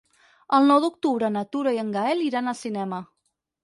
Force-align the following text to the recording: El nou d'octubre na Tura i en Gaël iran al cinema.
El 0.59 0.65
nou 0.71 0.79
d'octubre 0.85 1.31
na 1.37 1.45
Tura 1.53 1.77
i 1.79 1.81
en 1.85 1.95
Gaël 2.01 2.27
iran 2.33 2.55
al 2.57 2.63
cinema. 2.67 3.09